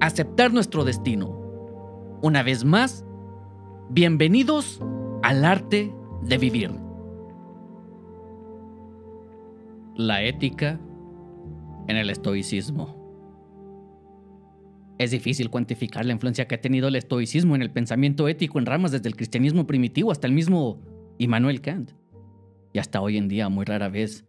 [0.00, 1.28] aceptar nuestro destino.
[2.22, 3.04] Una vez más,
[3.90, 4.80] bienvenidos
[5.22, 6.70] al arte de vivir.
[9.94, 10.80] La ética
[11.86, 12.98] en el estoicismo.
[14.98, 18.66] Es difícil cuantificar la influencia que ha tenido el estoicismo en el pensamiento ético en
[18.66, 20.80] ramas desde el cristianismo primitivo hasta el mismo
[21.18, 21.92] Immanuel Kant.
[22.72, 24.26] Y hasta hoy en día muy rara vez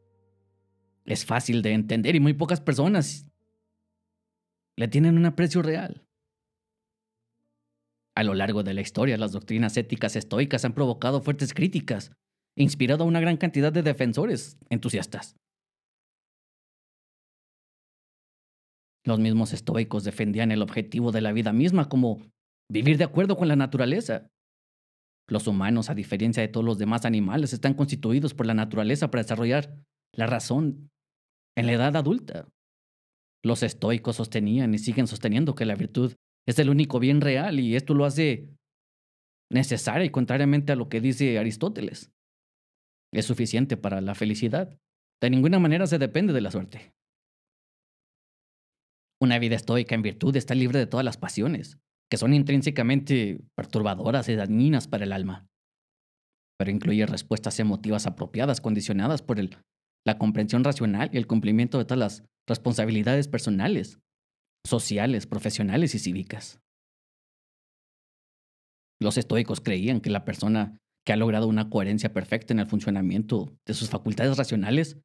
[1.06, 3.31] es fácil de entender y muy pocas personas
[4.78, 6.06] le tienen un aprecio real.
[8.16, 12.12] A lo largo de la historia, las doctrinas éticas estoicas han provocado fuertes críticas
[12.58, 15.38] inspirado a una gran cantidad de defensores entusiastas.
[19.04, 22.22] Los mismos estoicos defendían el objetivo de la vida misma como
[22.70, 24.28] vivir de acuerdo con la naturaleza.
[25.28, 29.24] Los humanos, a diferencia de todos los demás animales, están constituidos por la naturaleza para
[29.24, 29.76] desarrollar
[30.14, 30.92] la razón
[31.56, 32.48] en la edad adulta.
[33.44, 36.14] Los estoicos sostenían y siguen sosteniendo que la virtud
[36.48, 38.50] es el único bien real y esto lo hace
[39.52, 42.12] necesario y contrariamente a lo que dice Aristóteles.
[43.14, 44.78] Es suficiente para la felicidad.
[45.22, 46.94] De ninguna manera se depende de la suerte.
[49.22, 51.78] Una vida estoica en virtud está libre de todas las pasiones,
[52.10, 55.48] que son intrínsecamente perturbadoras y dañinas para el alma,
[56.58, 59.58] pero incluye respuestas emotivas apropiadas condicionadas por el,
[60.06, 64.00] la comprensión racional y el cumplimiento de todas las responsabilidades personales,
[64.66, 66.60] sociales, profesionales y cívicas.
[69.02, 73.58] Los estoicos creían que la persona que ha logrado una coherencia perfecta en el funcionamiento
[73.66, 75.00] de sus facultades racionales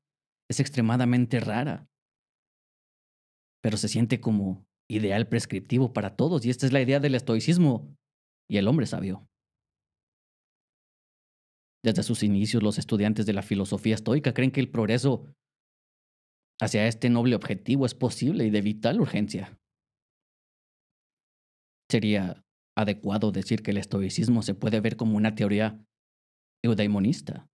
[0.50, 1.88] es extremadamente rara,
[3.62, 7.96] pero se siente como ideal prescriptivo para todos, y esta es la idea del estoicismo
[8.48, 9.26] y el hombre sabio.
[11.84, 15.24] Desde sus inicios, los estudiantes de la filosofía estoica creen que el progreso
[16.60, 19.58] hacia este noble objetivo es posible y de vital urgencia.
[21.90, 22.44] Sería
[22.76, 25.80] adecuado decir que el estoicismo se puede ver como una teoría
[26.64, 27.48] eudaimonista,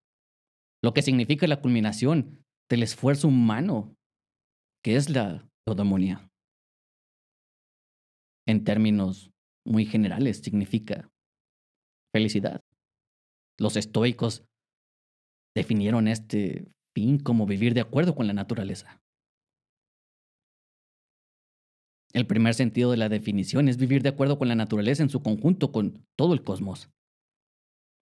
[0.83, 3.95] lo que significa la culminación del esfuerzo humano,
[4.83, 6.29] que es la eudaimonia.
[8.49, 9.31] En términos
[9.65, 11.11] muy generales, significa
[12.13, 12.61] felicidad.
[13.61, 14.45] Los estoicos
[15.55, 19.03] definieron este fin como vivir de acuerdo con la naturaleza.
[22.13, 25.23] El primer sentido de la definición es vivir de acuerdo con la naturaleza en su
[25.23, 26.91] conjunto, con todo el cosmos.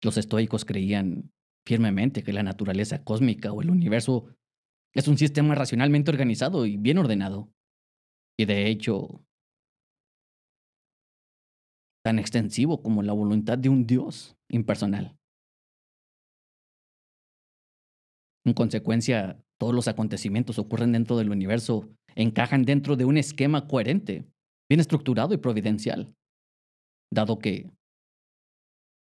[0.03, 1.33] Los estoicos creían
[1.65, 4.35] firmemente que la naturaleza cósmica o el universo
[4.95, 7.53] es un sistema racionalmente organizado y bien ordenado.
[8.37, 9.25] Y de hecho,
[12.05, 15.17] tan extensivo como la voluntad de un Dios impersonal.
[18.45, 24.27] En consecuencia, todos los acontecimientos ocurren dentro del universo, encajan dentro de un esquema coherente,
[24.69, 26.15] bien estructurado y providencial,
[27.11, 27.71] dado que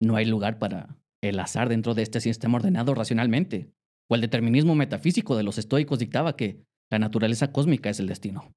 [0.01, 3.71] no hay lugar para el azar dentro de este sistema ordenado racionalmente,
[4.09, 8.53] o el determinismo metafísico de los estoicos dictaba que la naturaleza cósmica es el destino.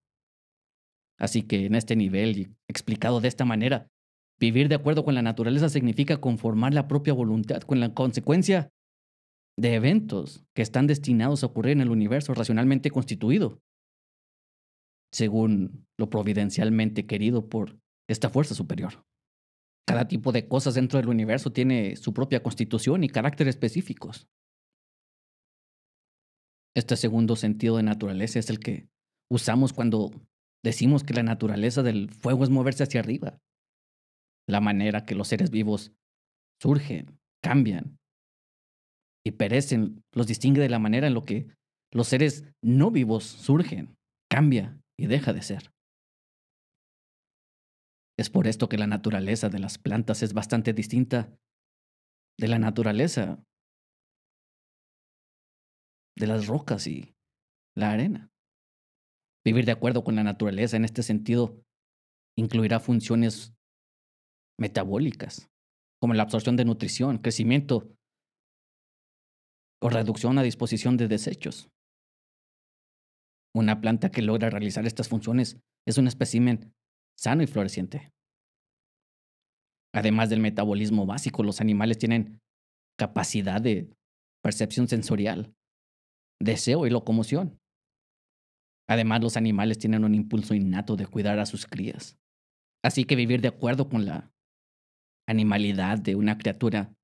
[1.19, 3.89] Así que en este nivel, y explicado de esta manera,
[4.39, 8.71] vivir de acuerdo con la naturaleza significa conformar la propia voluntad con la consecuencia
[9.61, 13.61] de eventos que están destinados a ocurrir en el universo racionalmente constituido,
[15.13, 17.79] según lo providencialmente querido por
[18.09, 19.05] esta fuerza superior.
[19.87, 24.31] Cada tipo de cosas dentro del universo tiene su propia constitución y carácter específicos.
[26.75, 28.89] Este segundo sentido de naturaleza es el que
[29.31, 30.11] usamos cuando
[30.65, 33.39] decimos que la naturaleza del fuego es moverse hacia arriba.
[34.49, 35.93] La manera que los seres vivos
[36.63, 38.00] surgen, cambian
[39.25, 41.49] y perecen los distingue de la manera en lo que
[41.93, 43.97] los seres no vivos surgen,
[44.31, 45.73] cambia y deja de ser.
[48.19, 51.35] Es por esto que la naturaleza de las plantas es bastante distinta
[52.39, 53.43] de la naturaleza
[56.17, 57.15] de las rocas y
[57.75, 58.31] la arena.
[59.45, 61.63] Vivir de acuerdo con la naturaleza en este sentido
[62.37, 63.55] incluirá funciones
[64.59, 65.51] metabólicas,
[65.99, 67.97] como la absorción de nutrición, crecimiento
[69.83, 71.71] o reducción a disposición de desechos.
[73.55, 76.73] Una planta que logra realizar estas funciones es un espécimen
[77.19, 78.13] sano y floreciente.
[79.93, 82.41] Además del metabolismo básico, los animales tienen
[82.97, 83.91] capacidad de
[84.43, 85.53] percepción sensorial,
[86.41, 87.59] deseo y locomoción.
[88.89, 92.19] Además, los animales tienen un impulso innato de cuidar a sus crías.
[92.85, 94.33] Así que vivir de acuerdo con la
[95.29, 96.95] animalidad de una criatura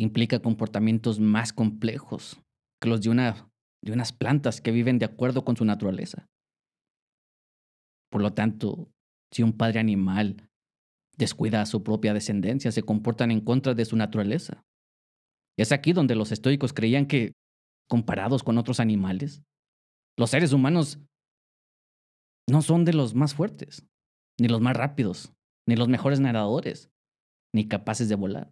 [0.00, 2.40] implica comportamientos más complejos
[2.80, 3.50] que los de, una,
[3.84, 6.26] de unas plantas que viven de acuerdo con su naturaleza.
[8.10, 8.90] Por lo tanto,
[9.30, 10.48] si un padre animal
[11.18, 14.64] descuida a su propia descendencia, se comportan en contra de su naturaleza.
[15.58, 17.34] Es aquí donde los estoicos creían que,
[17.86, 19.42] comparados con otros animales,
[20.18, 20.98] los seres humanos
[22.48, 23.86] no son de los más fuertes,
[24.40, 25.34] ni los más rápidos,
[25.68, 26.90] ni los mejores nadadores,
[27.54, 28.50] ni capaces de volar.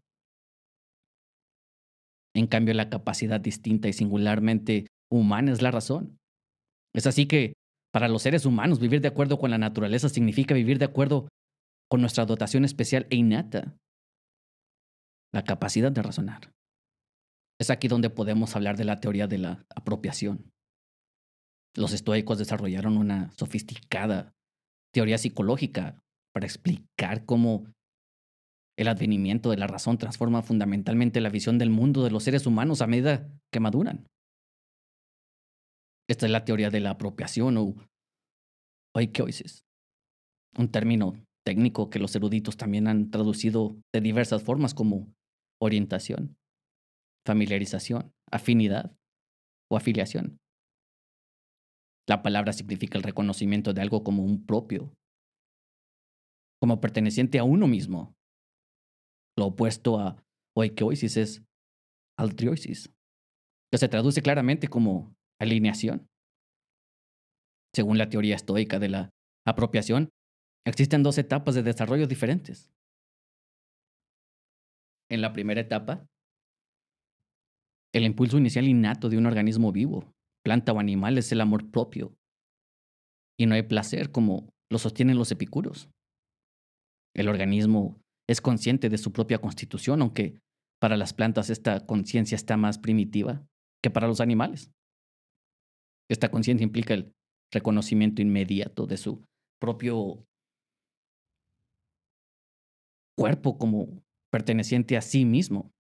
[2.39, 6.21] En cambio, la capacidad distinta y singularmente humana es la razón.
[6.95, 7.55] Es así que,
[7.93, 11.27] para los seres humanos, vivir de acuerdo con la naturaleza significa vivir de acuerdo
[11.91, 13.77] con nuestra dotación especial e innata,
[15.35, 16.53] la capacidad de razonar.
[17.59, 20.53] Es aquí donde podemos hablar de la teoría de la apropiación.
[21.75, 24.33] Los estoicos desarrollaron una sofisticada
[24.95, 25.99] teoría psicológica
[26.33, 27.67] para explicar cómo
[28.79, 32.81] el advenimiento de la razón transforma fundamentalmente la visión del mundo de los seres humanos
[32.81, 34.07] a medida que maduran.
[36.09, 37.75] Esta es la teoría de la apropiación o
[38.95, 39.65] oikeosis,
[40.57, 41.15] un término
[41.45, 45.13] técnico que los eruditos también han traducido de diversas formas como
[45.61, 46.37] orientación,
[47.27, 48.97] familiarización, afinidad
[49.69, 50.39] o afiliación.
[52.09, 54.95] La palabra significa el reconocimiento de algo como un propio,
[56.61, 58.15] como perteneciente a uno mismo,
[59.39, 60.23] lo opuesto a
[60.57, 61.45] oikeosis es
[62.19, 62.93] altriosis,
[63.71, 66.09] que se traduce claramente como alineación.
[67.75, 69.11] Según la teoría estoica de la
[69.47, 70.11] apropiación,
[70.67, 72.73] existen dos etapas de desarrollo diferentes.
[75.11, 76.07] En la primera etapa,
[77.95, 80.13] el impulso inicial innato de un organismo vivo,
[80.45, 82.15] planta o animal, es el amor propio.
[83.39, 85.89] Y no hay placer como lo sostienen los epicuros.
[87.15, 90.41] El organismo es consciente de su propia constitución, aunque
[90.81, 93.45] para las plantas esta conciencia está más primitiva
[93.83, 94.71] que para los animales.
[96.11, 97.13] Esta conciencia implica el
[97.53, 99.25] reconocimiento inmediato de su
[99.61, 100.25] propio
[103.17, 105.73] cuerpo como perteneciente a sí mismo.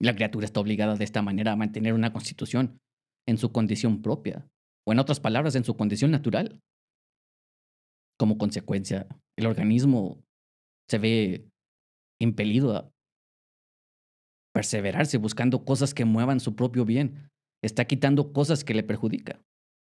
[0.00, 2.80] La criatura está obligada de esta manera a mantener una constitución
[3.26, 4.46] en su condición propia,
[4.86, 6.60] o en otras palabras, en su condición natural.
[8.18, 9.06] Como consecuencia,
[9.36, 10.23] el organismo
[10.88, 11.48] se ve
[12.20, 12.90] impelido a
[14.54, 17.30] perseverarse buscando cosas que muevan su propio bien.
[17.62, 19.42] Está quitando cosas que le perjudican.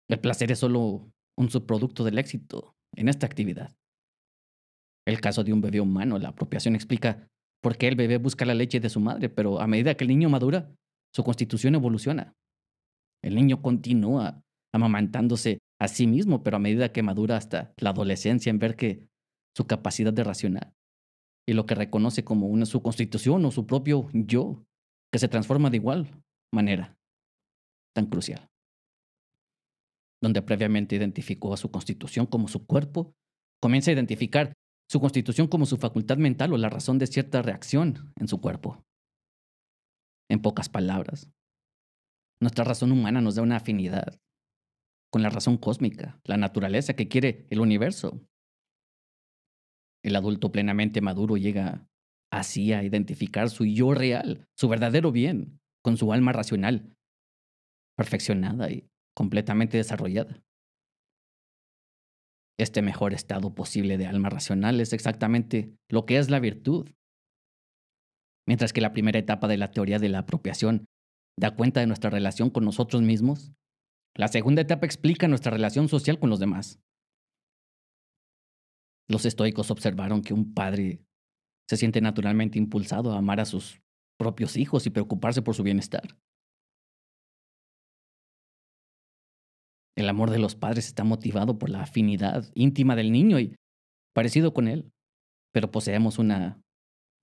[0.10, 3.74] El placer es solo un subproducto del éxito en esta actividad.
[5.08, 7.28] El caso de un bebé humano, la apropiación explica
[7.62, 10.10] por qué el bebé busca la leche de su madre, pero a medida que el
[10.10, 10.72] niño madura,
[11.14, 12.36] su constitución evoluciona.
[13.24, 14.42] El niño continúa
[14.74, 19.08] amamantándose a sí mismo, pero a medida que madura hasta la adolescencia en ver que
[19.56, 20.74] su capacidad de racionar
[21.48, 24.66] y lo que reconoce como una, su constitución o su propio yo,
[25.12, 26.24] que se transforma de igual
[26.54, 26.98] manera,
[27.96, 28.50] tan crucial.
[30.22, 33.16] Donde previamente identificó a su constitución como su cuerpo,
[33.62, 34.54] comienza a identificar
[34.90, 38.84] su constitución como su facultad mental o la razón de cierta reacción en su cuerpo.
[40.30, 41.32] En pocas palabras,
[42.42, 44.20] nuestra razón humana nos da una afinidad
[45.12, 48.22] con la razón cósmica, la naturaleza que quiere el universo,
[50.04, 51.88] el adulto plenamente maduro llega
[52.32, 56.96] así a identificar su yo real, su verdadero bien, con su alma racional,
[57.98, 60.42] perfeccionada y completamente desarrollada.
[62.60, 66.90] Este mejor estado posible de alma racional es exactamente lo que es la virtud.
[68.46, 70.86] Mientras que la primera etapa de la teoría de la apropiación
[71.38, 73.54] da cuenta de nuestra relación con nosotros mismos,
[74.16, 76.82] la segunda etapa explica nuestra relación social con los demás.
[79.10, 81.02] Los estoicos observaron que un padre
[81.68, 83.82] se siente naturalmente impulsado a amar a sus
[84.18, 86.18] propios hijos y preocuparse por su bienestar.
[89.98, 93.56] El amor de los padres está motivado por la afinidad íntima del niño y
[94.14, 94.92] parecido con él,
[95.52, 96.62] pero poseemos una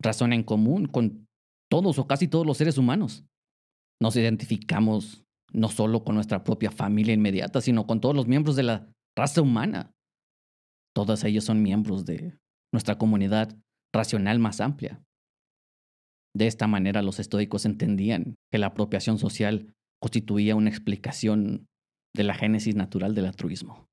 [0.02, 1.26] razón en común con
[1.70, 3.24] todos o casi todos los seres humanos.
[4.00, 8.64] Nos identificamos no solo con nuestra propia familia inmediata, sino con todos los miembros de
[8.64, 9.95] la raza humana.
[10.96, 12.38] Todos ellos son miembros de
[12.72, 13.54] nuestra comunidad
[13.94, 15.04] racional más amplia.
[16.34, 21.68] De esta manera los estoicos entendían que la apropiación social constituía una explicación
[22.14, 23.86] de la génesis natural del altruismo.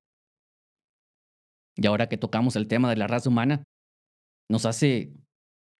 [1.76, 3.64] Y ahora que tocamos el tema de la raza humana,
[4.50, 5.12] nos hace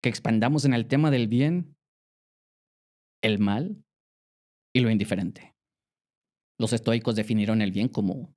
[0.03, 1.75] que expandamos en el tema del bien,
[3.23, 3.83] el mal
[4.75, 5.55] y lo indiferente.
[6.61, 8.35] Los estoicos definieron el bien como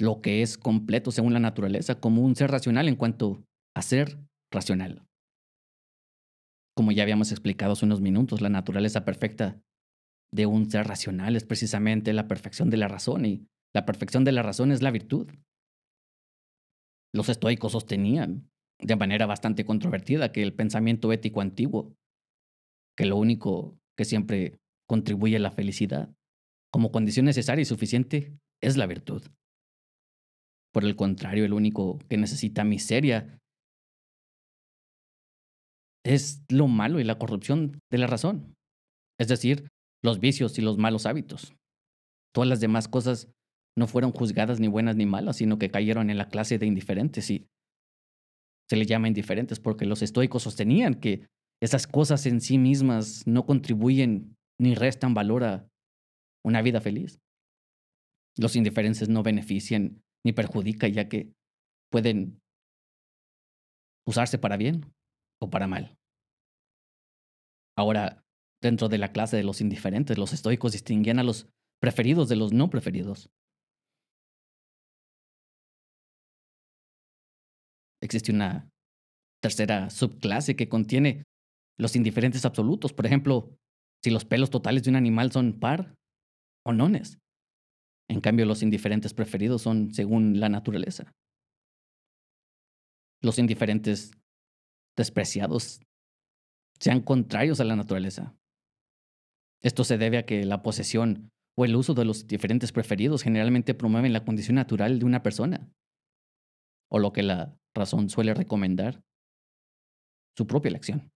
[0.00, 3.44] lo que es completo según la naturaleza, como un ser racional en cuanto
[3.76, 4.18] a ser
[4.50, 5.06] racional.
[6.74, 9.60] Como ya habíamos explicado hace unos minutos, la naturaleza perfecta
[10.32, 14.32] de un ser racional es precisamente la perfección de la razón y la perfección de
[14.32, 15.28] la razón es la virtud.
[17.12, 18.48] Los estoicos sostenían,
[18.80, 21.94] de manera bastante controvertida, que el pensamiento ético antiguo,
[22.96, 26.14] que lo único que siempre contribuye a la felicidad,
[26.72, 29.22] como condición necesaria y suficiente, es la virtud.
[30.72, 33.38] Por el contrario, el único que necesita miseria
[36.04, 38.54] es lo malo y la corrupción de la razón.
[39.18, 39.68] Es decir,
[40.02, 41.54] los vicios y los malos hábitos.
[42.32, 43.28] Todas las demás cosas
[43.76, 47.30] no fueron juzgadas ni buenas ni malas, sino que cayeron en la clase de indiferentes
[47.30, 47.46] y
[48.68, 51.26] se le llama indiferentes porque los estoicos sostenían que
[51.60, 55.68] esas cosas en sí mismas no contribuyen ni restan valor a
[56.44, 57.18] una vida feliz.
[58.38, 61.32] Los indiferentes no benefician ni perjudican ya que
[61.90, 62.40] pueden
[64.06, 64.92] usarse para bien
[65.40, 65.96] o para mal.
[67.76, 68.24] Ahora,
[68.62, 71.48] dentro de la clase de los indiferentes, los estoicos distinguían a los
[71.80, 73.30] preferidos de los no preferidos.
[78.02, 78.70] existe una
[79.42, 81.24] tercera subclase que contiene
[81.78, 82.92] los indiferentes absolutos.
[82.92, 83.56] Por ejemplo,
[84.02, 85.94] si los pelos totales de un animal son par
[86.66, 87.18] o nones.
[88.10, 91.14] En cambio, los indiferentes preferidos son según la naturaleza.
[93.22, 94.10] Los indiferentes
[94.96, 95.80] despreciados
[96.80, 98.36] sean contrarios a la naturaleza.
[99.62, 103.74] Esto se debe a que la posesión o el uso de los diferentes preferidos generalmente
[103.74, 105.72] promueven la condición natural de una persona,
[106.90, 109.04] o lo que la razón suele recomendar
[110.36, 111.12] su propia elección.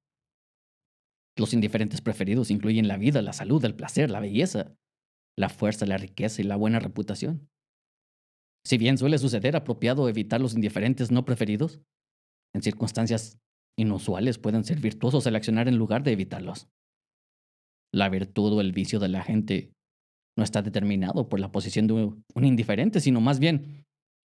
[1.36, 4.76] Los indiferentes preferidos incluyen la vida, la salud, el placer, la belleza,
[5.36, 7.48] la fuerza, la riqueza y la buena reputación.
[8.66, 11.80] Si bien suele suceder apropiado evitar los indiferentes no preferidos,
[12.54, 13.38] en circunstancias
[13.76, 16.68] inusuales pueden ser virtuosos seleccionar en lugar de evitarlos.
[17.92, 19.72] La virtud o el vicio de la gente
[20.36, 23.84] no está determinado por la posición de un indiferente, sino más bien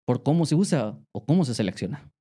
[0.06, 2.12] por cómo se usa o cómo se selecciona.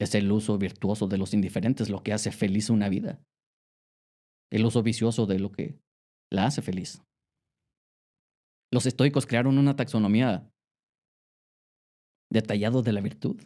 [0.00, 3.20] Es el uso virtuoso de los indiferentes lo que hace feliz una vida.
[4.50, 5.80] El uso vicioso de lo que
[6.30, 7.02] la hace feliz.
[8.72, 10.50] Los estoicos crearon una taxonomía
[12.30, 13.40] detallada de la virtud,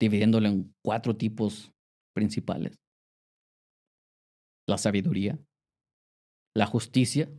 [0.00, 1.72] dividiéndola en cuatro tipos
[2.14, 2.76] principales.
[4.68, 5.38] La sabiduría,
[6.54, 7.30] la justicia,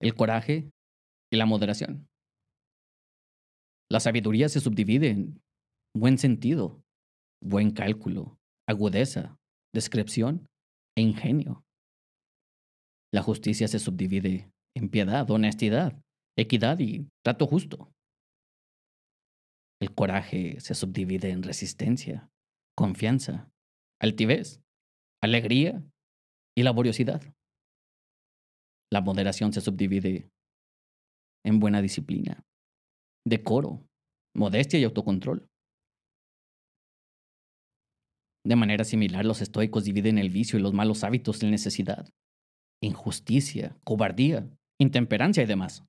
[0.00, 0.70] el coraje
[1.32, 2.08] y la moderación.
[3.90, 5.42] La sabiduría se subdivide en
[5.96, 6.80] buen sentido,
[7.42, 9.36] buen cálculo, agudeza,
[9.74, 10.46] descripción
[10.96, 11.64] e ingenio.
[13.12, 16.00] La justicia se subdivide en piedad, honestidad,
[16.36, 17.92] equidad y trato justo.
[19.80, 22.30] El coraje se subdivide en resistencia,
[22.76, 23.50] confianza,
[24.00, 24.62] altivez,
[25.22, 25.82] alegría
[26.56, 27.22] y laboriosidad.
[28.92, 30.30] La moderación se subdivide
[31.44, 32.44] en buena disciplina,
[33.26, 33.86] decoro,
[34.36, 35.48] modestia y autocontrol.
[38.44, 42.08] De manera similar, los estoicos dividen el vicio y los malos hábitos en necesidad,
[42.82, 44.48] injusticia, cobardía,
[44.80, 45.84] intemperancia y demás.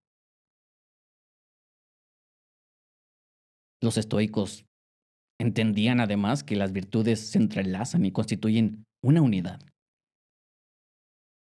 [3.81, 4.65] Los estoicos
[5.39, 9.59] entendían además que las virtudes se entrelazan y constituyen una unidad.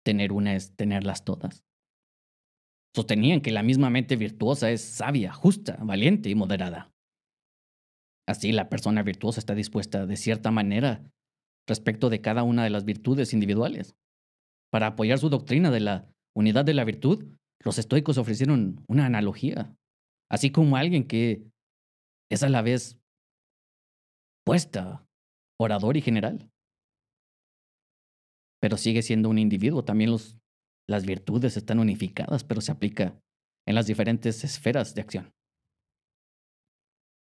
[0.03, 1.63] Tener una es tenerlas todas.
[2.95, 6.91] Sostenían que la misma mente virtuosa es sabia, justa, valiente y moderada.
[8.27, 11.03] Así, la persona virtuosa está dispuesta de cierta manera
[11.67, 13.95] respecto de cada una de las virtudes individuales.
[14.71, 19.75] Para apoyar su doctrina de la unidad de la virtud, los estoicos ofrecieron una analogía,
[20.29, 21.49] así como alguien que
[22.29, 22.99] es a la vez
[24.45, 25.05] puesta,
[25.59, 26.49] orador y general.
[28.61, 29.83] Pero sigue siendo un individuo.
[29.83, 30.15] También
[30.87, 33.19] las virtudes están unificadas, pero se aplica
[33.67, 35.33] en las diferentes esferas de acción.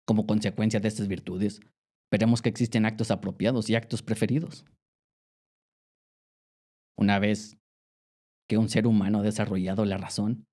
[0.07, 1.61] Como consecuencia de estas virtudes,
[2.11, 4.65] veremos que existen actos apropiados y actos preferidos.
[6.99, 7.57] Una vez
[8.49, 10.47] que un ser humano ha desarrollado la razón,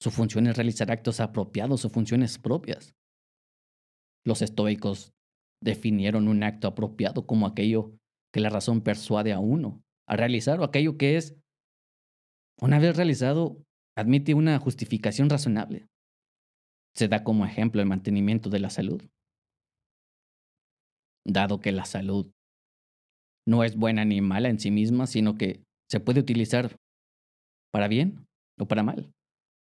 [0.00, 2.94] su función es realizar actos apropiados o funciones propias.
[4.24, 5.12] Los estoicos
[5.62, 7.96] definieron un acto apropiado como aquello
[8.32, 11.36] que la razón persuade a uno a realizar o aquello que es,
[12.60, 13.62] una vez realizado,
[13.96, 15.86] admite una justificación razonable.
[16.94, 19.02] se da como ejemplo el mantenimiento de la salud.
[21.26, 22.32] Dado que la salud
[23.46, 26.76] no es buena ni mala en sí misma, sino que se puede utilizar
[27.72, 28.26] para bien
[28.58, 29.12] o para mal.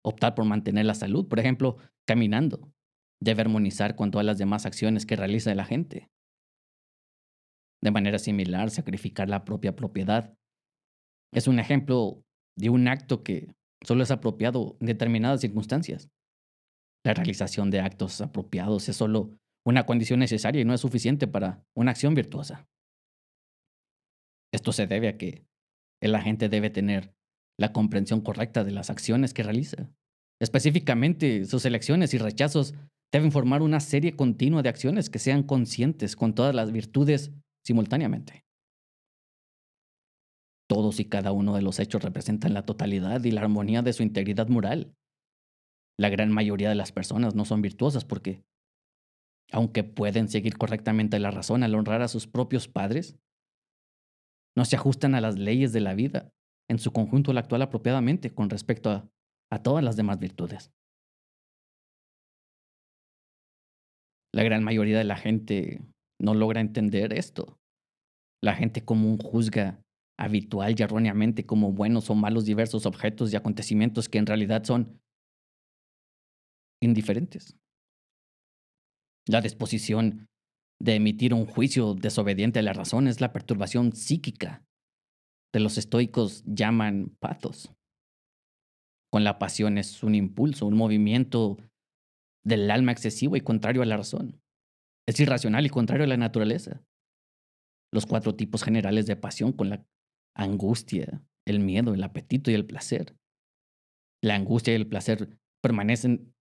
[0.05, 2.73] Optar por mantener la salud, por ejemplo, caminando,
[3.21, 6.11] debe armonizar con todas las demás acciones que realiza la gente.
[7.83, 10.37] De manera similar, sacrificar la propia propiedad
[11.33, 12.23] es un ejemplo
[12.57, 16.09] de un acto que solo es apropiado en determinadas circunstancias.
[17.05, 21.65] La realización de actos apropiados es solo una condición necesaria y no es suficiente para
[21.75, 22.67] una acción virtuosa.
[24.53, 25.45] Esto se debe a que
[26.01, 27.15] el agente debe tener
[27.59, 29.91] la comprensión correcta de las acciones que realiza.
[30.41, 32.75] Específicamente, sus elecciones y rechazos
[33.13, 37.31] deben formar una serie continua de acciones que sean conscientes con todas las virtudes
[37.65, 38.45] simultáneamente.
[40.69, 44.03] Todos y cada uno de los hechos representan la totalidad y la armonía de su
[44.03, 44.95] integridad moral.
[45.99, 48.43] La gran mayoría de las personas no son virtuosas porque,
[49.53, 53.17] aunque pueden seguir correctamente la razón al honrar a sus propios padres,
[54.57, 56.31] no se ajustan a las leyes de la vida
[56.69, 59.11] en su conjunto la actual apropiadamente con respecto
[59.51, 60.73] a todas las demás virtudes.
[64.35, 65.81] La gran mayoría de la gente
[66.21, 67.59] no logra entender esto.
[68.43, 69.81] La gente común juzga
[70.19, 75.01] habitual y erróneamente como buenos o malos diversos objetos y acontecimientos que en realidad son
[76.83, 77.57] indiferentes.
[79.27, 80.27] La disposición
[80.81, 84.65] de emitir un juicio desobediente a la razón es la perturbación psíquica
[85.55, 87.73] de los estoicos llaman pathos.
[89.11, 91.59] Con la pasión es un impulso, un movimiento
[92.45, 94.43] del alma excesivo y contrario a la razón.
[95.07, 96.85] Es irracional y contrario a la naturaleza.
[97.93, 99.87] Los cuatro tipos generales de pasión con la
[100.37, 103.17] angustia, el miedo, el apetito y el placer.
[104.25, 106.35] La angustia y el placer permanecen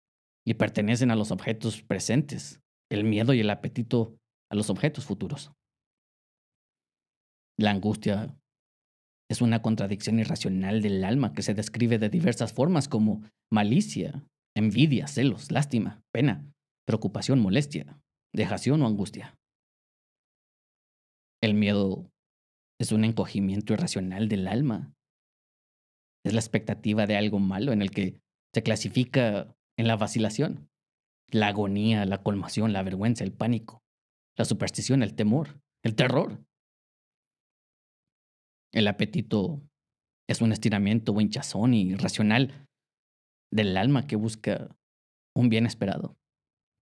[0.44, 4.18] y pertenecen a los objetos presentes, el miedo y el apetito
[4.54, 5.52] a los objetos futuros.
[7.58, 8.38] La angustia
[9.30, 14.24] es una contradicción irracional del alma que se describe de diversas formas como malicia,
[14.56, 16.54] envidia, celos, lástima, pena,
[16.86, 18.00] preocupación, molestia,
[18.32, 19.36] dejación o angustia.
[21.42, 22.12] El miedo
[22.80, 24.94] es un encogimiento irracional del alma.
[26.24, 28.20] Es la expectativa de algo malo en el que
[28.54, 30.70] se clasifica en la vacilación,
[31.32, 33.83] la agonía, la colmación, la vergüenza, el pánico,
[34.38, 36.44] la superstición, el temor, el terror.
[38.74, 39.62] El apetito
[40.28, 42.68] es un estiramiento o hinchazón irracional
[43.52, 44.76] del alma que busca
[45.36, 46.18] un bien esperado.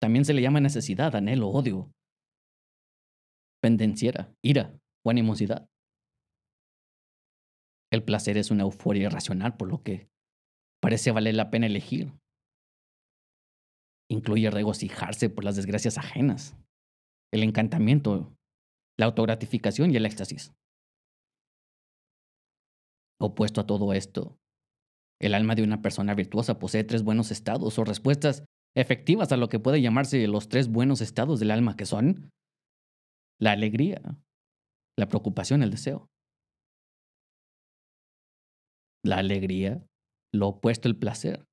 [0.01, 1.93] También se le llama necesidad, anhelo, odio,
[3.61, 5.69] pendenciera, ira o animosidad.
[7.93, 10.09] El placer es una euforia irracional, por lo que
[10.81, 12.13] parece valer la pena elegir.
[14.09, 16.57] Incluye regocijarse por las desgracias ajenas,
[17.33, 18.37] el encantamiento,
[18.99, 20.53] la autogratificación y el éxtasis.
[23.21, 24.39] Opuesto a todo esto,
[25.21, 29.49] el alma de una persona virtuosa posee tres buenos estados o respuestas efectivas a lo
[29.49, 32.31] que puede llamarse los tres buenos estados del alma, que son
[33.39, 34.01] la alegría,
[34.99, 36.09] la preocupación, el deseo.
[39.05, 39.85] La alegría,
[40.33, 41.47] lo opuesto al placer,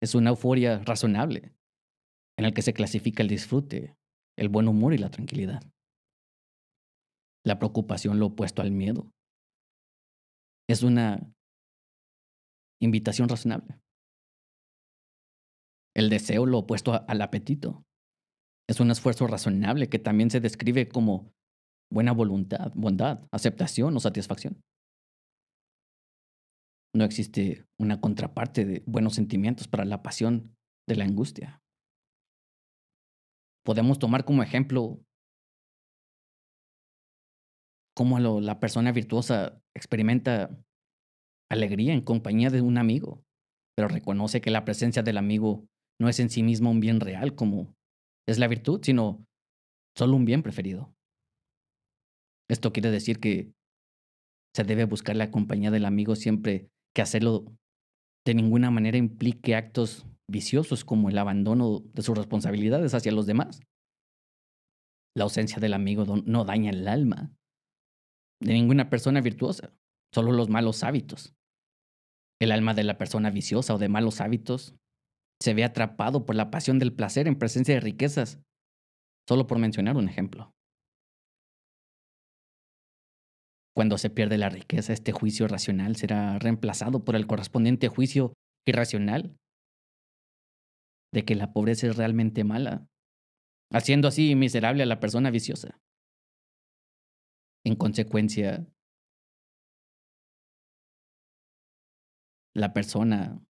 [0.00, 1.52] es una euforia razonable
[2.38, 3.96] en el que se clasifica el disfrute,
[4.36, 5.62] el buen humor y la tranquilidad.
[7.44, 9.10] La preocupación, lo opuesto al miedo,
[10.68, 11.32] es una
[12.80, 13.80] invitación razonable.
[15.94, 17.84] El deseo, lo opuesto al apetito,
[18.68, 21.32] es un esfuerzo razonable que también se describe como
[21.90, 24.60] buena voluntad, bondad, aceptación o satisfacción.
[26.94, 30.56] No existe una contraparte de buenos sentimientos para la pasión
[30.88, 31.62] de la angustia.
[33.66, 35.00] Podemos tomar como ejemplo
[37.96, 40.56] cómo la persona virtuosa experimenta
[41.50, 43.24] alegría en compañía de un amigo,
[43.76, 45.66] pero reconoce que la presencia del amigo
[46.00, 47.74] no es en sí mismo un bien real como
[48.28, 49.26] es la virtud, sino
[49.98, 50.94] solo un bien preferido.
[52.48, 53.52] Esto quiere decir que
[54.54, 57.44] se debe buscar la compañía del amigo siempre que hacerlo
[58.24, 63.60] de ninguna manera implique actos viciosos como el abandono de sus responsabilidades hacia los demás.
[65.16, 67.32] La ausencia del amigo no daña el alma
[68.40, 69.72] de ninguna persona virtuosa,
[70.12, 71.34] solo los malos hábitos.
[72.40, 74.74] El alma de la persona viciosa o de malos hábitos
[75.42, 78.40] se ve atrapado por la pasión del placer en presencia de riquezas,
[79.28, 80.52] solo por mencionar un ejemplo.
[83.74, 88.32] Cuando se pierde la riqueza, este juicio racional será reemplazado por el correspondiente juicio
[88.66, 89.36] irracional
[91.16, 92.90] de que la pobreza es realmente mala,
[93.72, 95.80] haciendo así miserable a la persona viciosa.
[97.64, 98.66] En consecuencia,
[102.54, 103.42] la persona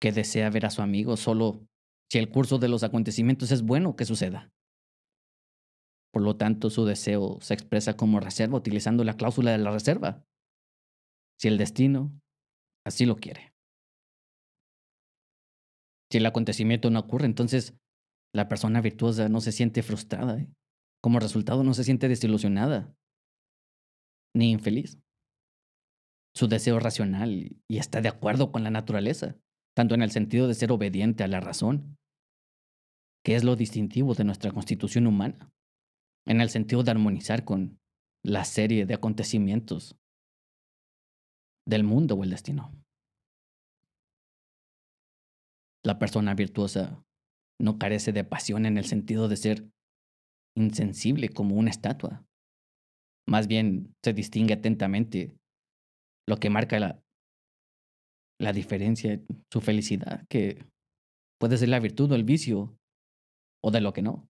[0.00, 1.66] que desea ver a su amigo solo
[2.08, 4.52] si el curso de los acontecimientos es bueno que suceda.
[6.12, 10.24] Por lo tanto, su deseo se expresa como reserva utilizando la cláusula de la reserva.
[11.36, 12.12] Si el destino
[12.86, 13.57] así lo quiere.
[16.10, 17.74] Si el acontecimiento no ocurre, entonces
[18.34, 20.38] la persona virtuosa no se siente frustrada.
[20.38, 20.48] ¿eh?
[21.02, 22.94] Como resultado, no se siente desilusionada
[24.34, 24.98] ni infeliz.
[26.34, 29.36] Su deseo es racional y está de acuerdo con la naturaleza,
[29.74, 31.96] tanto en el sentido de ser obediente a la razón,
[33.24, 35.50] que es lo distintivo de nuestra constitución humana,
[36.26, 37.78] en el sentido de armonizar con
[38.24, 39.96] la serie de acontecimientos
[41.66, 42.72] del mundo o el destino.
[45.84, 47.04] La persona virtuosa
[47.60, 49.68] no carece de pasión en el sentido de ser
[50.56, 52.24] insensible como una estatua.
[53.28, 55.36] Más bien se distingue atentamente
[56.28, 57.02] lo que marca la,
[58.40, 59.20] la diferencia,
[59.52, 60.64] su felicidad, que
[61.40, 62.76] puede ser la virtud o el vicio,
[63.62, 64.28] o de lo que no.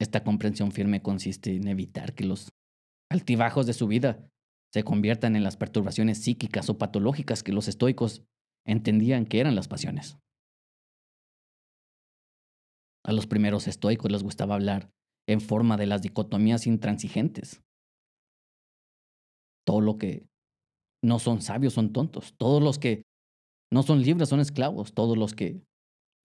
[0.00, 2.52] Esta comprensión firme consiste en evitar que los
[3.10, 4.30] altibajos de su vida
[4.72, 8.22] se conviertan en las perturbaciones psíquicas o patológicas que los estoicos
[8.68, 10.18] entendían que eran las pasiones.
[13.04, 14.90] A los primeros estoicos les gustaba hablar
[15.26, 17.62] en forma de las dicotomías intransigentes.
[19.66, 20.26] Todo lo que
[21.02, 22.34] no son sabios son tontos.
[22.36, 23.02] Todos los que
[23.72, 24.92] no son libres son esclavos.
[24.92, 25.62] Todos los que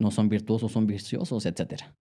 [0.02, 1.96] no son virtuosos son viciosos, etc.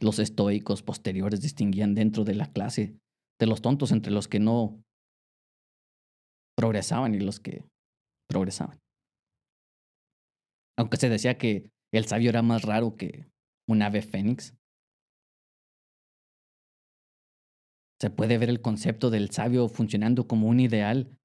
[0.00, 2.96] Los estoicos posteriores distinguían dentro de la clase
[3.40, 4.80] de los tontos entre los que no
[6.56, 7.64] progresaban y los que
[8.28, 8.78] progresaban.
[10.78, 13.26] Aunque se decía que el sabio era más raro que
[13.68, 14.54] un ave fénix,
[18.00, 21.16] se puede ver el concepto del sabio funcionando como un ideal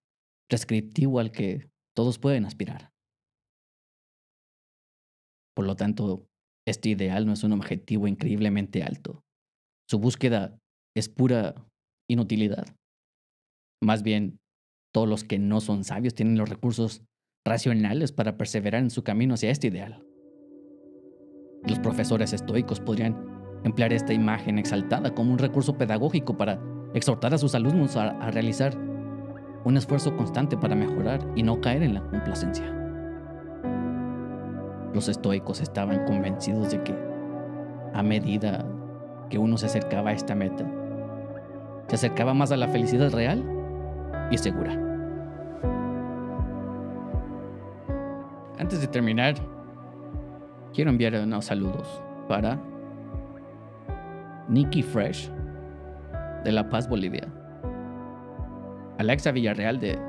[0.48, 2.92] prescriptivo al que todos pueden aspirar.
[5.56, 6.28] Por lo tanto,
[6.68, 9.24] este ideal no es un objetivo increíblemente alto.
[9.90, 10.60] Su búsqueda
[10.96, 11.56] es pura
[12.08, 12.76] inutilidad.
[13.82, 14.40] Más bien,
[14.94, 17.04] todos los que no son sabios tienen los recursos
[17.48, 20.04] racionales para perseverar en su camino hacia este ideal.
[21.66, 23.16] Los profesores estoicos podrían
[23.64, 26.62] emplear esta imagen exaltada como un recurso pedagógico para
[26.94, 28.78] exhortar a sus alumnos a, a realizar
[29.66, 32.66] un esfuerzo constante para mejorar y no caer en la complacencia.
[34.94, 36.96] Los estoicos estaban convencidos de que
[37.94, 38.66] a medida
[39.30, 40.66] que uno se acercaba a esta meta,
[41.88, 43.44] se acercaba más a la felicidad real
[44.32, 44.87] y segura.
[48.60, 49.36] Antes de terminar,
[50.74, 52.60] quiero enviar unos saludos para
[54.50, 55.30] Nikki Fresh
[56.44, 57.28] de La Paz, Bolivia,
[58.98, 60.00] Alexa Villarreal de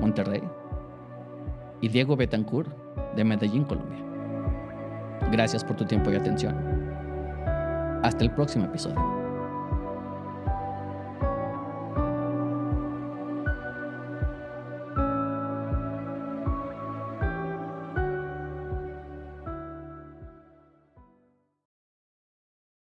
[0.00, 0.42] Monterrey
[1.80, 2.70] y Diego Betancourt
[3.16, 3.98] de Medellín, Colombia.
[5.32, 6.54] Gracias por tu tiempo y atención.
[8.02, 9.19] Hasta el próximo episodio.